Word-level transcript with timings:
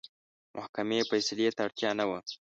محکمې 0.55 0.99
فیصلې 1.09 1.47
ته 1.55 1.61
اړتیا 1.65 1.89
نه 1.99 2.05
وه. 2.09 2.19